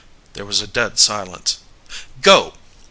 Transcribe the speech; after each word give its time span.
There 0.33 0.47
was 0.47 0.61
a 0.63 0.67
dead 0.67 0.97
silence. 0.97 1.59
"Go!" 2.23 2.55